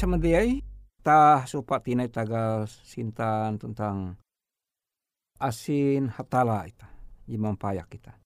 [0.00, 0.64] Pari samadiai
[1.04, 4.16] ta supa tinai tagal sintan tentang
[5.36, 6.88] asin hatala ita
[7.28, 8.16] imam payak kita.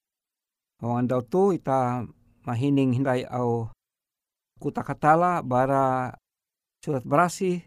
[0.86, 2.06] Wangan dau tu ita
[2.46, 3.74] mahining hindai au
[4.62, 6.14] kuta katala bara
[6.78, 7.58] surat berasi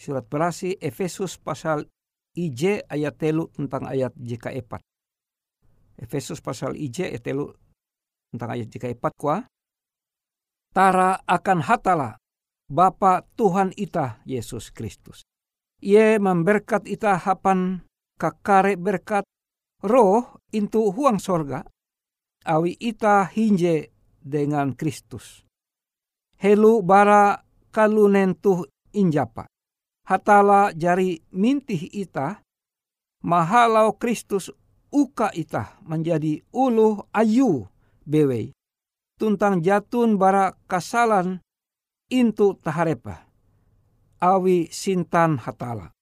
[0.00, 1.84] surat berasi Efesus pasal
[2.32, 4.80] IJ ayat telu tentang ayat jika epat.
[6.00, 7.52] Efesus pasal IJ ayat telu
[8.32, 9.44] tentang ayat jika epat kuah
[10.72, 12.16] tara akan hatala
[12.66, 15.22] Bapa Tuhan ita Yesus Kristus.
[15.78, 17.86] Ia memberkat ita hapan
[18.18, 19.22] kakare berkat
[19.86, 21.62] roh intu huang sorga,
[22.42, 25.46] awi ita hinje dengan Kristus.
[26.42, 27.38] Helu bara
[27.70, 29.46] kalunen tuh injapa.
[30.10, 32.42] Hatala jari mintih ita,
[33.22, 34.50] mahalau Kristus
[34.90, 37.66] uka ita menjadi uluh ayu
[38.06, 38.54] bewe
[39.18, 41.40] tuntang jatun bara kasalan
[42.10, 43.26] intu taharepa.
[44.22, 45.92] Awi sintan hatala.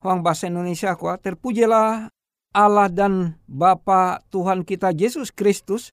[0.00, 2.08] Huang bahasa Indonesia kuat terpujilah
[2.50, 5.92] Allah dan Bapa Tuhan kita Yesus Kristus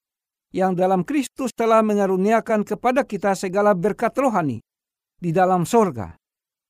[0.56, 4.64] yang dalam Kristus telah mengaruniakan kepada kita segala berkat rohani
[5.20, 6.16] di dalam sorga.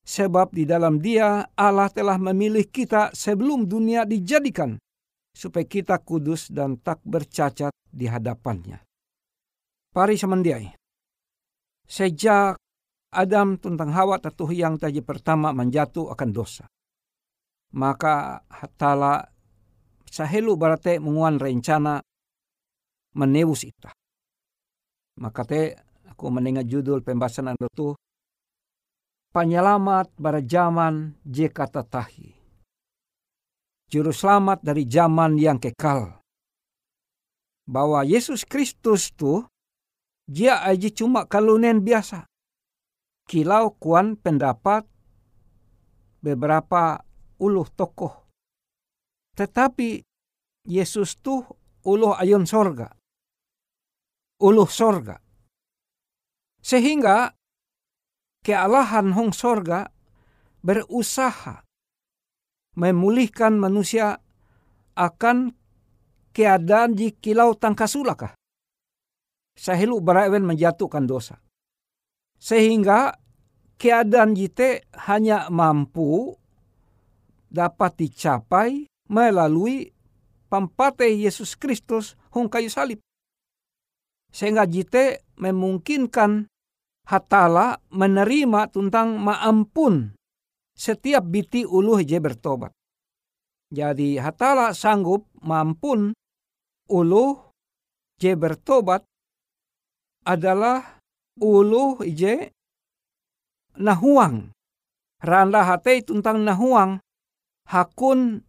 [0.07, 4.79] Sebab di dalam dia Allah telah memilih kita sebelum dunia dijadikan
[5.35, 8.81] supaya kita kudus dan tak bercacat di hadapannya.
[9.91, 10.86] Pari semendiai.
[11.87, 12.59] Sejak
[13.15, 16.67] Adam tentang Hawa tatuh yang tadi pertama menjatuh akan dosa.
[17.73, 19.23] Maka hatala
[20.07, 22.03] sahelu barate menguan rencana
[23.15, 23.95] menewus ita.
[25.17, 25.73] Maka te
[26.11, 27.95] aku mendengar judul pembahasan itu
[29.27, 32.33] Penyelamat pada zaman jika tahi.
[33.85, 36.23] Juru selamat dari zaman yang kekal.
[37.67, 39.45] Bahwa Yesus Kristus tuh
[40.27, 42.27] dia aja cuma kalunen biasa.
[43.27, 44.83] Kilau kuan pendapat
[46.19, 46.99] beberapa
[47.39, 48.27] uluh tokoh.
[49.39, 50.03] Tetapi
[50.67, 51.47] Yesus tuh
[51.87, 52.91] uluh ayun sorga.
[54.43, 55.15] Uluh sorga.
[56.59, 57.31] Sehingga
[58.43, 59.87] kealahan hong sorga
[60.59, 61.63] berusaha
[62.75, 64.19] memulihkan manusia
[64.99, 65.55] akan
[66.35, 68.35] keadaan di kilau tangkasulakah
[69.57, 71.41] sahelu barawen menjatuhkan dosa.
[72.37, 73.17] Sehingga
[73.81, 76.37] keadaan jite hanya mampu
[77.49, 79.89] dapat dicapai melalui
[80.45, 83.01] pampate Yesus Kristus hong kayu salib.
[84.29, 86.45] Sehingga jite memungkinkan
[87.09, 90.13] hatala menerima tentang maampun
[90.77, 92.69] setiap biti uluh je bertobat.
[93.73, 96.13] Jadi hatala sanggup mampun
[96.91, 97.33] uluh
[98.21, 99.01] je bertobat
[100.27, 100.99] adalah
[101.39, 102.51] ulu ije
[103.79, 104.51] nahuang.
[105.23, 106.99] Randa hate tentang nahuang
[107.71, 108.45] hakun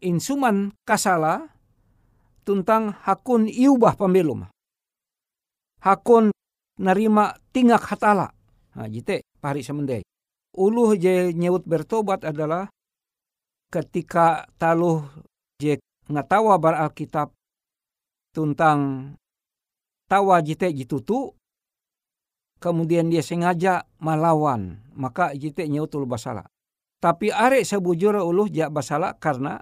[0.00, 1.52] insuman kasala
[2.46, 4.46] tentang hakun iubah pembelum.
[5.82, 6.32] Hakun
[6.80, 8.32] narima tingak hatala.
[8.78, 10.00] Nah, jite pari semendai.
[10.56, 12.72] Ulu je nyewut bertobat adalah
[13.68, 15.04] ketika taluh
[15.60, 15.76] je
[16.08, 17.28] ngatawa bar Alkitab
[18.32, 19.12] tentang
[20.06, 21.34] tawa jite jitutu
[22.62, 26.48] kemudian dia sengaja melawan maka jite nyautul basala.
[26.96, 29.60] Tapi are sebujur uluh jak basala karena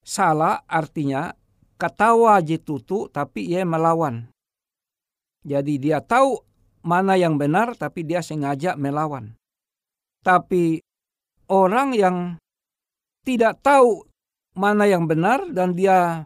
[0.00, 1.36] salah artinya
[1.76, 4.32] katawa jitutu tapi ia melawan.
[5.44, 6.40] Jadi dia tahu
[6.80, 9.36] mana yang benar tapi dia sengaja melawan.
[10.24, 10.80] Tapi
[11.52, 12.16] orang yang
[13.28, 14.08] tidak tahu
[14.56, 16.24] mana yang benar dan dia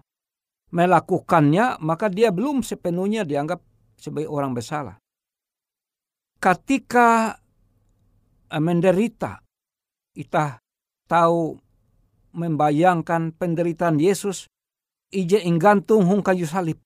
[0.68, 3.62] melakukannya, maka dia belum sepenuhnya dianggap
[3.96, 4.96] sebagai orang bersalah.
[6.38, 7.34] Ketika
[8.52, 9.42] eh, menderita,
[10.12, 10.60] kita
[11.08, 11.56] tahu
[12.36, 14.46] membayangkan penderitaan Yesus,
[15.08, 16.78] ije inggantung hung kayu salib.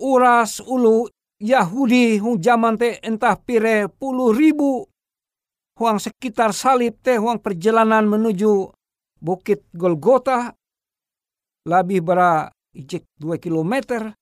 [0.00, 1.06] Uras ulu
[1.40, 4.84] Yahudi hung zaman te entah pire puluh ribu
[5.80, 8.68] huang sekitar salib teh huang perjalanan menuju
[9.20, 10.56] Bukit Golgota
[11.66, 14.14] lebih bara ijek dua kilometer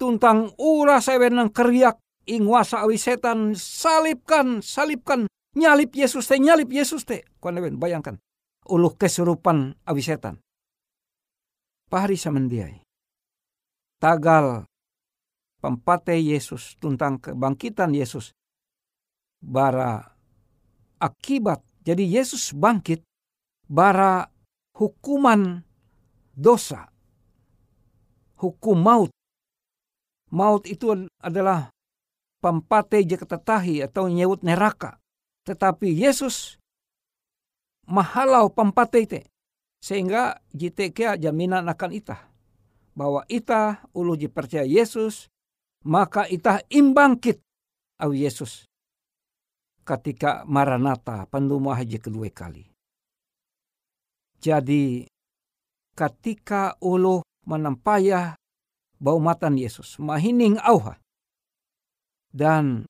[0.00, 7.04] tuntang ura saya nang keriak ingwasa awi setan salibkan salibkan nyalip Yesus teh nyalip Yesus
[7.04, 8.16] teh kuan bayangkan
[8.70, 10.38] uluh kesurupan awi setan.
[11.90, 12.80] Pahari samendiai
[14.00, 14.64] tagal
[15.60, 18.32] pempate Yesus tuntang kebangkitan Yesus
[19.42, 20.00] bara
[20.96, 23.04] akibat jadi Yesus bangkit
[23.68, 24.30] bara
[24.72, 25.66] hukuman
[26.40, 26.88] dosa,
[28.40, 29.12] hukum maut.
[30.32, 31.68] Maut itu adalah
[32.40, 34.96] pampate je ketetahi atau nyewut neraka.
[35.44, 36.56] Tetapi Yesus
[37.84, 39.20] mahalau pampate ite.
[39.80, 42.20] Sehingga jite kia jaminan akan itah.
[42.96, 45.28] Bahwa itah ulu percaya Yesus,
[45.84, 47.40] maka itah imbangkit
[48.00, 48.68] au Yesus.
[49.82, 52.68] Ketika Maranatha penduma haji kedua kali.
[54.38, 55.08] Jadi
[56.00, 58.32] ketika ulu menampaya
[58.96, 60.96] bau matan Yesus, mahining auha.
[62.32, 62.88] Dan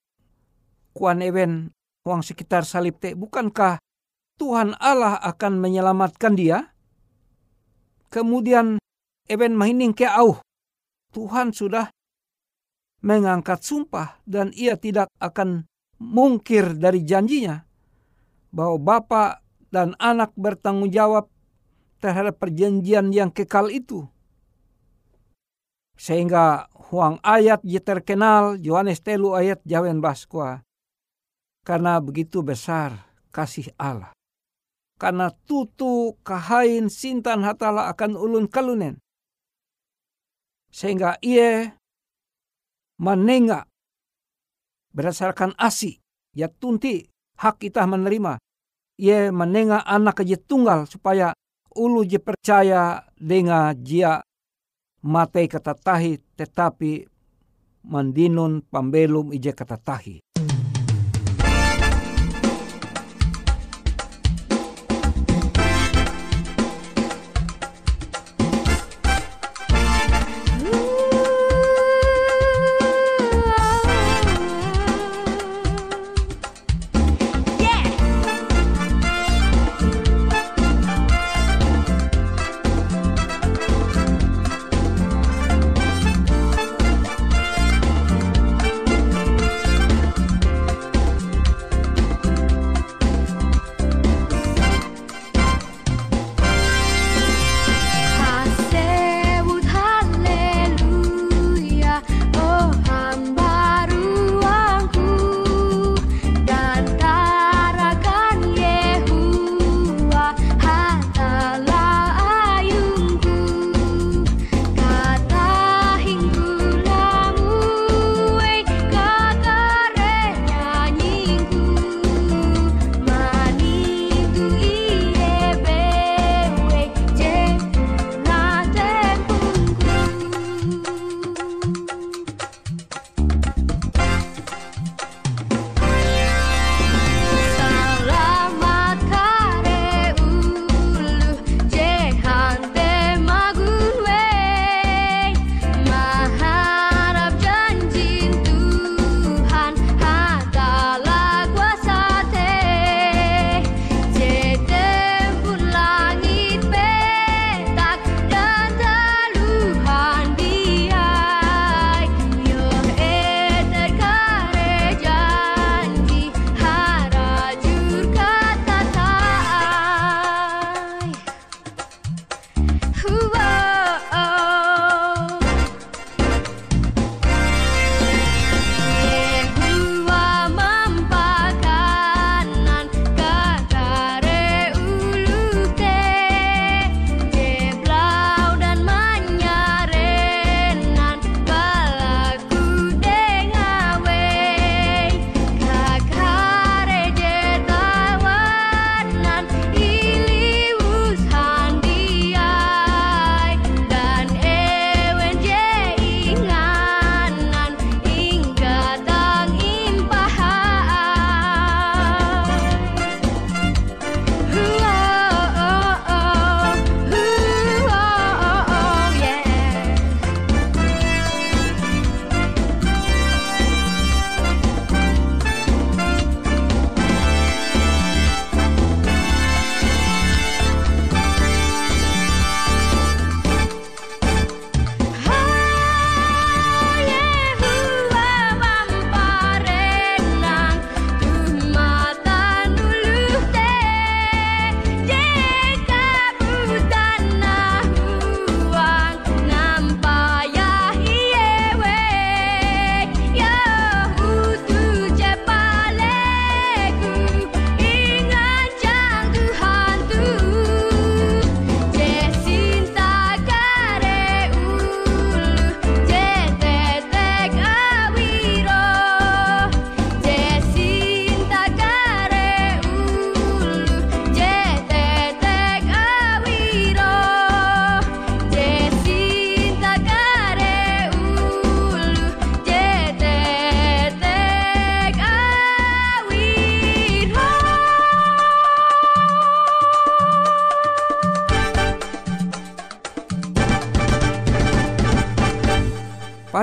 [0.94, 1.74] kuan ewen
[2.06, 3.82] uang sekitar salib te, bukankah
[4.38, 6.70] Tuhan Allah akan menyelamatkan dia?
[8.14, 8.78] Kemudian
[9.26, 10.38] ewen mahining ke au.
[11.10, 11.90] Tuhan sudah
[13.02, 15.66] mengangkat sumpah dan ia tidak akan
[15.98, 17.66] mungkir dari janjinya
[18.54, 19.42] bahwa Bapak
[19.74, 21.26] dan anak bertanggung jawab
[22.00, 24.08] terhadap perjanjian yang kekal itu.
[26.00, 30.64] Sehingga huang ayat je terkenal Yohanes telu ayat jawen baskwa.
[31.60, 34.16] Karena begitu besar kasih Allah.
[34.96, 38.96] Karena tutu kahain sintan hatala akan ulun kalunen.
[40.72, 41.76] Sehingga ia
[42.96, 43.68] menengah
[44.92, 46.00] berdasarkan asi
[46.32, 48.40] ya tunti hak kita menerima.
[49.00, 51.32] Ia menengah anak aja tunggal supaya
[51.76, 54.22] ulu je percaya dengan jia
[55.04, 57.06] matai kata tahi tetapi
[57.86, 59.76] mandinun pambelum ije kata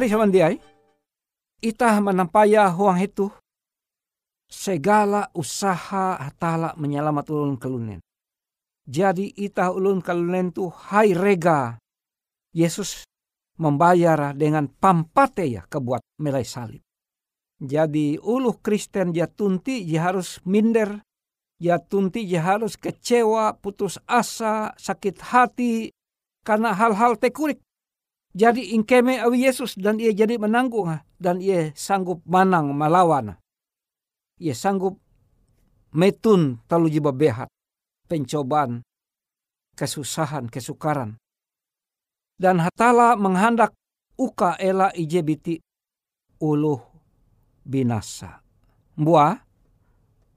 [0.07, 0.57] samandiai,
[1.61, 3.27] itah menampaya huang itu
[4.47, 7.99] segala usaha hatala menyelamat ulun kelunen.
[8.87, 11.75] Jadi itah ulun kelunen tu hai rega
[12.55, 13.03] Yesus
[13.59, 16.79] membayar dengan pampate ya kebuat melai salib.
[17.59, 21.03] Jadi uluh Kristen dia tunti dia harus minder,
[21.59, 25.91] dia tunti dia harus kecewa, putus asa, sakit hati
[26.47, 27.59] karena hal-hal tekurik.
[28.37, 33.33] Jadi ingkeme awi Yesus dan ia jadi menanggung dan ia sanggup manang melawan.
[34.37, 35.01] Ia sanggup
[35.89, 37.49] metun talu jiba behat,
[38.05, 38.85] pencobaan,
[39.73, 41.17] kesusahan, kesukaran.
[42.37, 43.73] Dan hatala menghandak
[44.21, 45.57] uka ela ijebiti
[46.37, 46.77] uluh
[47.65, 48.45] binasa.
[49.01, 49.33] Mbua,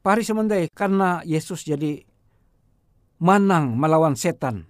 [0.00, 2.00] pari semendai karena Yesus jadi
[3.20, 4.64] manang melawan setan.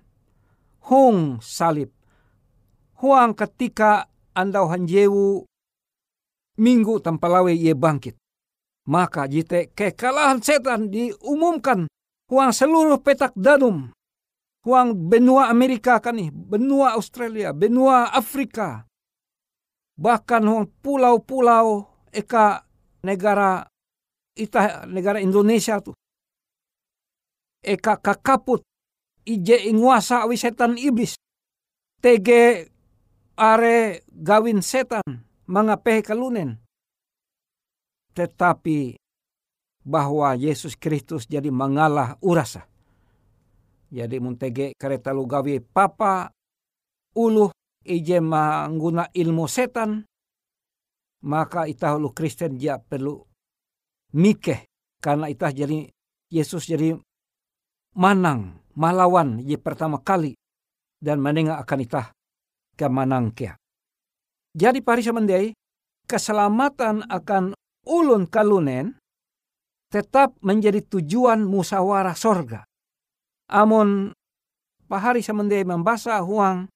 [0.90, 1.95] Hung salib
[3.01, 5.49] huang ketika andau hanjewu
[6.61, 8.15] minggu tanpa lawe ia bangkit.
[8.89, 11.89] Maka jite kekalahan setan diumumkan
[12.29, 13.89] huang seluruh petak danum.
[14.61, 18.85] Huang benua Amerika kan nih, benua Australia, benua Afrika.
[19.97, 22.69] Bahkan huang pulau-pulau eka
[23.01, 23.65] negara
[24.37, 25.97] ita negara Indonesia tuh.
[27.65, 28.61] Eka kakaput
[29.25, 31.17] ije inguasa awi setan iblis.
[32.01, 32.69] Tege
[33.40, 36.61] are gawin setan mga kalunen.
[38.12, 39.00] Tetapi
[39.81, 42.68] bahwa Yesus Kristus jadi mengalah urasa.
[43.90, 46.31] Jadi muntege kereta lu gawi papa
[47.16, 47.50] uluh
[47.83, 50.05] ije mangguna ilmu setan
[51.26, 53.18] maka itah lu Kristen dia perlu
[54.14, 54.68] mikeh
[55.03, 55.90] karena itah jadi
[56.31, 56.94] Yesus jadi
[57.98, 60.38] manang malawan ye pertama kali
[61.03, 62.07] dan menengah akan itah
[62.81, 63.61] kemanangkea.
[64.57, 65.53] Jadi pari samandai,
[66.09, 67.53] keselamatan akan
[67.85, 68.97] ulun kalunen
[69.93, 72.64] tetap menjadi tujuan musyawarah sorga.
[73.53, 74.16] Amun
[74.88, 76.73] pahari samandai membaca huang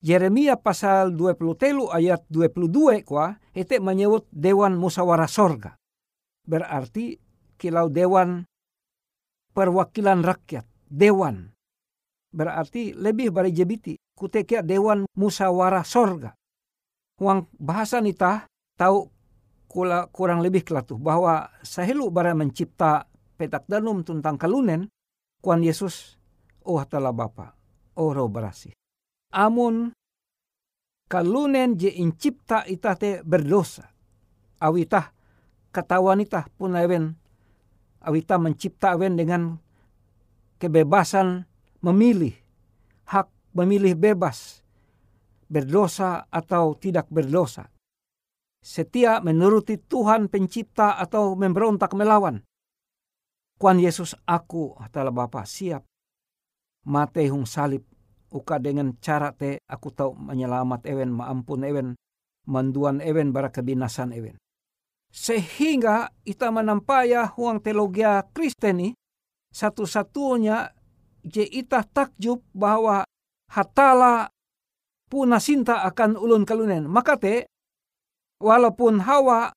[0.00, 5.76] Yeremia pasal 20 telu ayat 22 kwa itu menyebut dewan musyawarah sorga.
[6.48, 7.20] Berarti
[7.60, 8.48] kilau dewan
[9.52, 11.52] perwakilan rakyat, dewan.
[12.32, 16.36] Berarti lebih dari jebiti kutekia dewan musyawarah sorga.
[17.16, 18.44] Uang bahasa nita
[18.76, 19.08] tahu
[19.64, 23.08] kula kurang lebih kelatu bahwa sahelu bara mencipta
[23.40, 24.92] petak danum tentang kalunen
[25.40, 26.20] kuan Yesus
[26.68, 27.56] oh telah Bapa
[27.96, 28.76] oh roh berasi.
[29.32, 29.96] Amun
[31.08, 33.88] kalunen je incipta ita te berdosa.
[34.60, 35.16] Awitah
[35.72, 37.16] katawan ita pun awen
[38.04, 39.56] awita mencipta awen dengan
[40.60, 41.48] kebebasan
[41.80, 42.36] memilih
[43.08, 44.60] hak memilih bebas
[45.50, 47.66] berdosa atau tidak berdosa.
[48.62, 52.44] Setia menuruti Tuhan pencipta atau memberontak melawan.
[53.56, 55.84] Kuan Yesus aku adalah Bapa siap.
[56.86, 57.84] Mate hung salib
[58.30, 61.88] uka dengan cara te aku tahu menyelamat ewen maampun ewen
[62.48, 64.38] manduan ewen bara kebinasan ewen.
[65.10, 68.94] Sehingga kita menampaya huang teologia Kristeni
[69.50, 70.70] satu-satunya
[71.26, 73.02] je takjub bahwa
[73.50, 74.30] hatala
[75.10, 76.86] puna sinta akan ulun kalunen.
[76.86, 77.50] Maka te,
[78.38, 79.50] walaupun hawa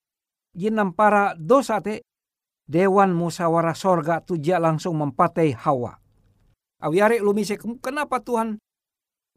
[0.52, 2.02] jinam para dosa te,
[2.66, 5.96] dewan musyawarah sorga tuja langsung mempatai hawa.
[6.82, 8.60] Awiare lumise, kenapa Tuhan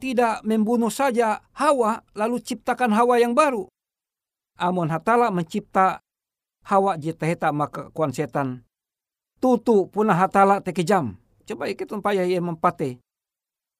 [0.02, 3.70] tidak membunuh saja hawa lalu ciptakan hawa yang baru?
[4.58, 6.02] Amun hatala mencipta
[6.65, 8.67] hawa jitaheta maka kuan setan
[9.38, 11.17] tutu punah hatala tekejam.
[11.48, 13.00] Coba ikut payah ia mempate.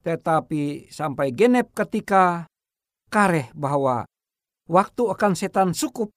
[0.08, 2.48] Tetapi sampai genep ketika
[3.12, 4.08] kareh bahwa
[4.72, 6.08] waktu akan setan sukup.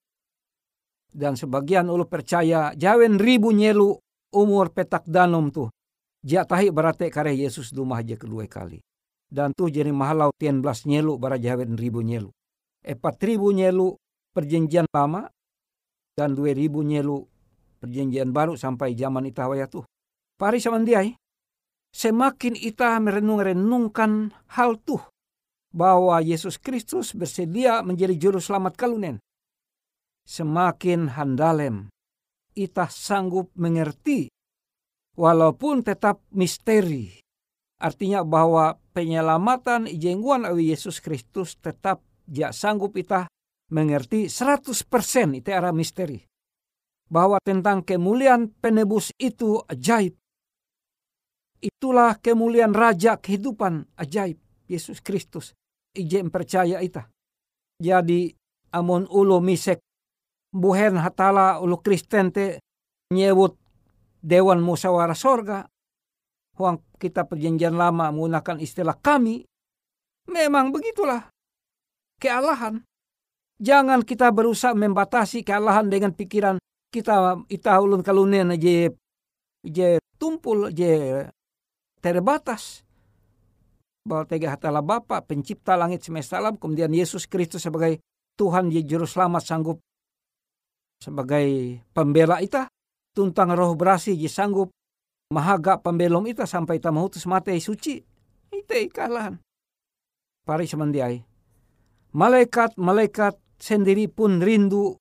[1.10, 3.98] Dan sebagian ulu percaya jawen ribu nyelu
[4.30, 5.74] umur petak danum tuh.
[6.22, 8.78] Jatahi berarti kareh Yesus dumah aja kedua kali.
[9.26, 12.30] Dan tuh jadi mahalau tian belas nyelu bara jawen ribu nyelu.
[12.86, 13.98] Epat ribu nyelu
[14.30, 15.26] perjanjian lama
[16.14, 17.26] dan dua ribu nyelu
[17.82, 19.82] perjanjian baru sampai zaman itawaya tuh.
[20.38, 21.10] Pari samandiai,
[21.90, 25.02] semakin kita merenung-renungkan hal tuh
[25.70, 29.16] bahwa Yesus Kristus bersedia menjadi juru selamat kalunen.
[30.26, 31.90] Semakin handalem,
[32.54, 34.30] kita sanggup mengerti
[35.18, 37.18] walaupun tetap misteri.
[37.80, 43.26] Artinya bahwa penyelamatan ijengguan awi Yesus Kristus tetap dia sanggup kita
[43.72, 44.84] mengerti 100%
[45.40, 46.20] itu arah misteri.
[47.10, 50.14] Bahwa tentang kemuliaan penebus itu ajaib
[51.60, 55.52] Itulah kemuliaan Raja kehidupan ajaib Yesus Kristus.
[55.92, 57.04] Ijem percaya ita.
[57.76, 58.32] Jadi
[58.72, 59.82] Amon ulo misek
[60.54, 62.62] buhen hatala ulu Kristen te
[63.12, 63.58] nyewut
[64.22, 65.66] Dewan Musyawarah Sorga.
[66.56, 69.44] Huang kita perjanjian lama menggunakan istilah kami.
[70.30, 71.28] Memang begitulah
[72.20, 72.84] kealahan.
[73.60, 76.56] Jangan kita berusaha membatasi kealahan dengan pikiran
[76.90, 78.90] kita ita ulun kalunen je
[79.62, 81.22] je tumpul je
[82.02, 82.82] terbatas.
[84.02, 88.00] Bahwa tega hatala Bapa pencipta langit semesta alam kemudian Yesus Kristus sebagai
[88.40, 89.78] Tuhan di juru selamat sanggup
[91.00, 92.72] sebagai pembela ita
[93.12, 94.72] tuntang roh berasi je sanggup
[95.36, 98.00] mahaga pembelom ita sampai ita mahutus mate suci
[98.48, 99.36] ita ikalahan
[100.48, 101.20] pari semandiai
[102.16, 104.96] malaikat-malaikat sendiri pun rindu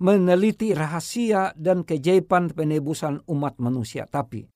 [0.00, 4.08] meneliti rahasia dan kejaiban penebusan umat manusia.
[4.08, 4.48] Tapi,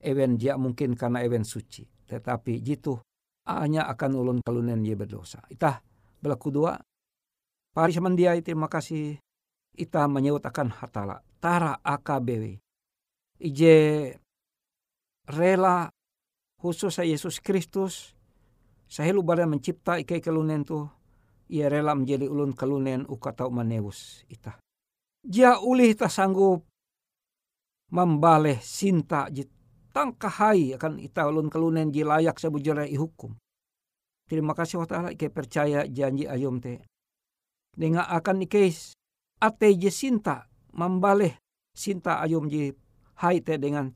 [0.00, 1.84] ewen dia mungkin karena ewen suci.
[1.84, 2.98] Tetapi jitu
[3.46, 5.44] hanya akan ulun kalunen dia berdosa.
[5.52, 5.78] Itah
[6.18, 6.74] berlaku dua.
[7.70, 9.20] Pari dia terima kasih.
[9.76, 11.22] Ita menyebut akan hatala.
[11.38, 12.58] Tara AKBW.
[13.40, 13.76] Ije
[15.30, 15.88] rela
[16.58, 18.12] khusus Yesus Kristus.
[18.90, 20.90] Saya lu mencipta ikai kalunen tuh
[21.50, 24.58] ia rela menjadi ulun kalunen uka tau manewus ita.
[25.22, 26.66] Jia ulih ta sanggup
[27.90, 29.50] membaleh sinta jit
[29.90, 32.38] tangkahai akan ita ulun kalunen ji layak
[32.88, 33.34] i hukum.
[34.30, 36.86] Terima kasih wa ta'ala ike percaya janji ayom te.
[37.74, 38.70] Denga akan ike
[39.42, 41.34] ate je sinta membaleh
[41.74, 42.70] sinta ayom ji
[43.18, 43.90] hai te dengan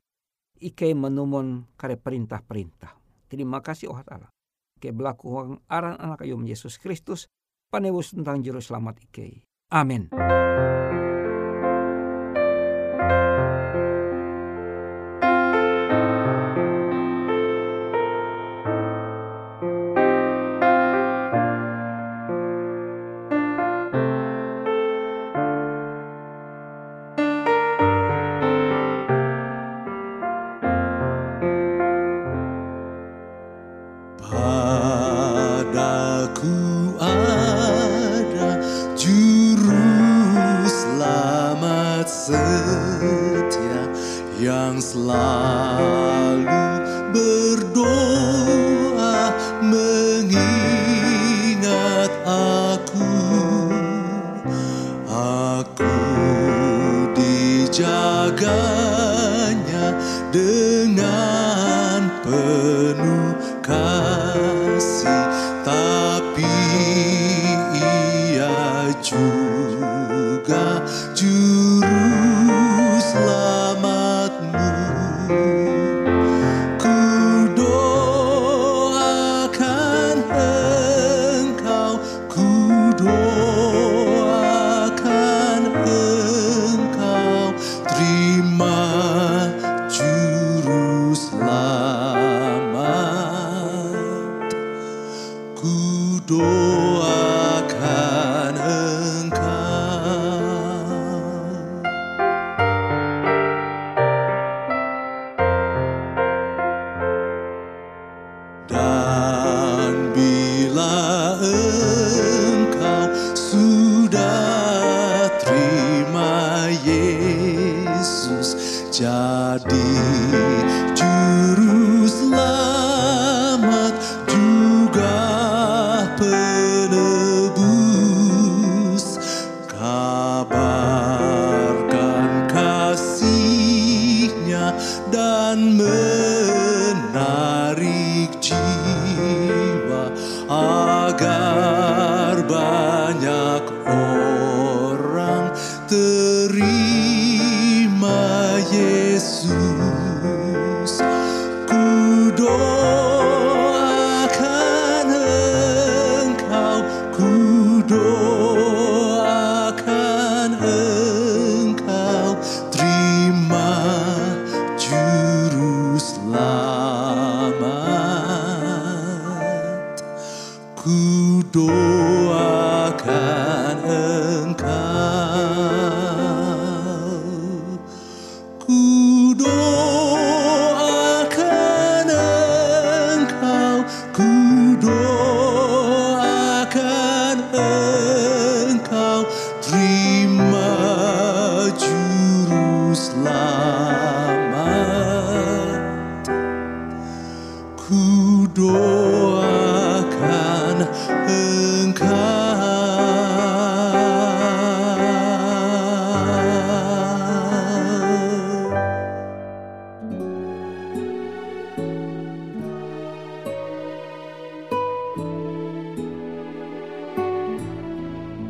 [0.59, 2.91] ike menumon kare perintah-perintah.
[3.31, 4.27] Terima kasih wa ta'ala.
[4.75, 7.31] Ike belaku aran anak ayom Yesus Kristus
[7.71, 9.47] panewus tentang juru selamat Ike.
[9.71, 10.11] Amin.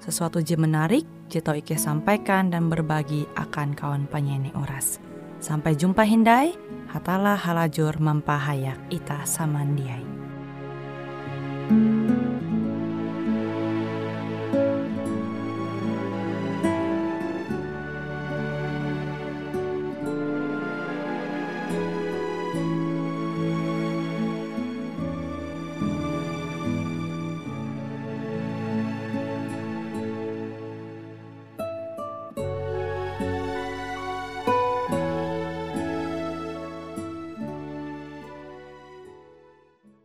[0.00, 4.98] sesuatu je menarik, jito Ike sampaikan dan berbagi akan kawan penyanyi Uras.
[5.40, 6.52] Sampai jumpa Hindai,
[6.90, 10.18] hatalah halajur mempahayak Ita Samandiai.
[11.70, 12.19] thank you